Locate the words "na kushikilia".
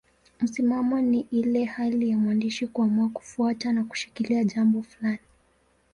3.73-4.43